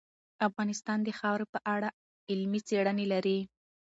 [0.47, 1.89] افغانستان د خاوره په اړه
[2.31, 3.39] علمي څېړنې لري.